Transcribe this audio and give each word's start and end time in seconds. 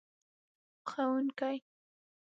پخوونکی 0.83 1.53